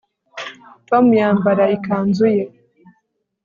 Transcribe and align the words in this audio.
Tom 0.87 1.05
yambara 1.19 1.63
ikanzu 1.75 2.27
ye 2.35 2.43